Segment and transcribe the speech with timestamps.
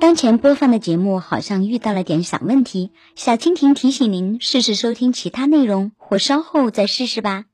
[0.00, 7.46] 当前播放的节目好像遇到了点小问题小蜻蜓提醒您试试收听其他内容或稍后再试试吧。